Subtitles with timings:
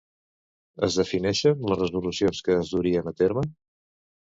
[0.87, 3.47] Es defineixen les resolucions que es durien a terme?